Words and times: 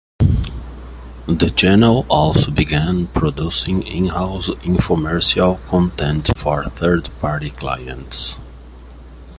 The 1.27 1.53
channel 1.55 2.07
also 2.09 2.49
began 2.49 3.05
producing 3.05 3.83
in-house 3.85 4.49
infomercial 4.49 5.63
content 5.67 6.31
for 6.35 6.63
third 6.69 7.09
party 7.19 7.51
clients. 7.51 8.39